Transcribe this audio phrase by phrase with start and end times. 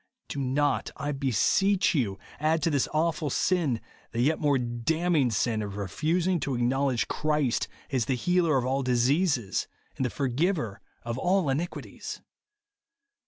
[0.29, 3.79] Do not, I beseech you, add to this awful sin,
[4.13, 8.65] the yet more damning sin of refusing to ac knowledge Christ as the healer of
[8.65, 9.67] all dis eases,
[9.97, 12.19] and the forgiver of all iniquities.